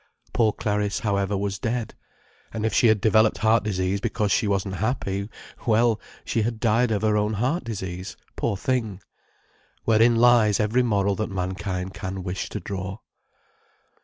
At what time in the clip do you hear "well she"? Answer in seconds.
5.67-6.41